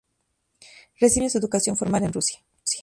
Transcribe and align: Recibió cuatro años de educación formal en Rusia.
Recibió 0.99 0.99
cuatro 1.05 1.21
años 1.25 1.33
de 1.33 1.39
educación 1.39 1.77
formal 1.77 2.01
en 2.05 2.11
Rusia. 2.13 2.39